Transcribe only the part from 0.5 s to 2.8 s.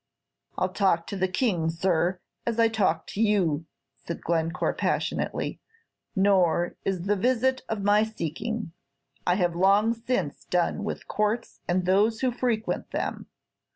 "I'll talk to the King, sir, as I